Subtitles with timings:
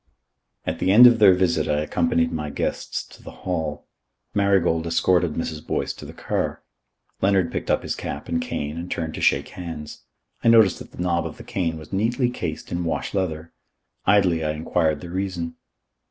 [0.65, 3.85] At the end of their visit I accompanied my guests to the hall.
[4.33, 5.63] Marigold escorted Mrs.
[5.63, 6.63] Boyce to the car.
[7.21, 10.01] Leonard picked up his cap and cane and turned to shake hands.
[10.43, 13.53] I noticed that the knob of the cane was neatly cased in wash leather.
[14.07, 15.55] Idly I enquired the reason.